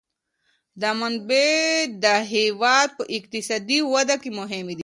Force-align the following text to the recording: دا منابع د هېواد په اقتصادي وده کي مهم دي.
دا 0.81 0.89
منابع 1.01 1.55
د 2.03 2.05
هېواد 2.33 2.87
په 2.97 3.03
اقتصادي 3.17 3.79
وده 3.93 4.15
کي 4.21 4.29
مهم 4.39 4.65
دي. 4.77 4.79